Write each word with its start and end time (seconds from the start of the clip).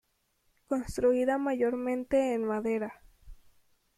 Construida 0.65 1.37
mayormente 1.37 2.33
en 2.33 2.45
madera. 2.45 3.03